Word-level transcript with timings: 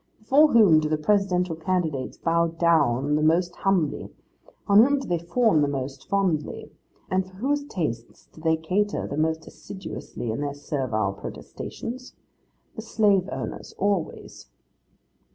Before 0.17 0.47
whom 0.51 0.79
do 0.79 0.89
the 0.89 0.97
presidential 0.97 1.55
candidates 1.55 2.17
bow 2.17 2.47
down 2.47 3.13
the 3.15 3.21
most 3.21 3.55
humbly, 3.57 4.09
on 4.67 4.79
whom 4.79 4.97
do 4.97 5.07
they 5.07 5.19
fawn 5.19 5.61
the 5.61 5.67
most 5.67 6.09
fondly, 6.09 6.71
and 7.11 7.23
for 7.23 7.35
whose 7.35 7.65
tastes 7.65 8.27
do 8.33 8.41
they 8.41 8.57
cater 8.57 9.05
the 9.05 9.15
most 9.15 9.45
assiduously 9.45 10.31
in 10.31 10.41
their 10.41 10.55
servile 10.55 11.13
protestations? 11.13 12.15
The 12.75 12.81
slave 12.81 13.29
owners 13.31 13.75
always. 13.77 14.47